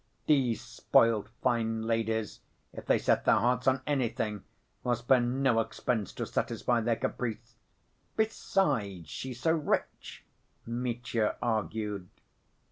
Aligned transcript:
These 0.25 0.63
spoilt 0.63 1.27
fine 1.43 1.83
ladies, 1.83 2.39
if 2.73 2.87
they 2.87 2.97
set 2.97 3.23
their 3.23 3.35
hearts 3.35 3.67
on 3.67 3.83
anything, 3.85 4.43
will 4.83 4.95
spare 4.95 5.19
no 5.21 5.59
expense 5.59 6.11
to 6.13 6.25
satisfy 6.25 6.81
their 6.81 6.95
caprice. 6.95 7.57
Besides, 8.17 9.07
she's 9.07 9.39
so 9.41 9.51
rich," 9.51 10.23
Mitya 10.65 11.35
argued. 11.39 12.09